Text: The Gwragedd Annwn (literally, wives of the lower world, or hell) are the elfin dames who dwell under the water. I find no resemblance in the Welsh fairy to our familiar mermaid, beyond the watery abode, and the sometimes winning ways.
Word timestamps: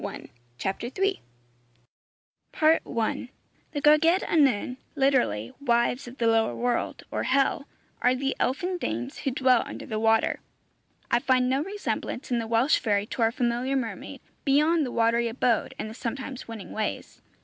The 0.01 0.29
Gwragedd 0.57 1.19
Annwn 4.23 4.77
(literally, 4.95 5.53
wives 5.61 6.07
of 6.07 6.17
the 6.17 6.25
lower 6.25 6.55
world, 6.55 7.03
or 7.11 7.21
hell) 7.21 7.67
are 8.01 8.15
the 8.15 8.35
elfin 8.39 8.79
dames 8.79 9.19
who 9.19 9.29
dwell 9.29 9.61
under 9.63 9.85
the 9.85 9.99
water. 9.99 10.39
I 11.11 11.19
find 11.19 11.47
no 11.47 11.63
resemblance 11.63 12.31
in 12.31 12.39
the 12.39 12.47
Welsh 12.47 12.79
fairy 12.79 13.05
to 13.05 13.21
our 13.21 13.31
familiar 13.31 13.75
mermaid, 13.75 14.21
beyond 14.43 14.87
the 14.87 14.91
watery 14.91 15.27
abode, 15.27 15.75
and 15.77 15.87
the 15.87 15.93
sometimes 15.93 16.47
winning 16.47 16.71
ways. 16.71 17.21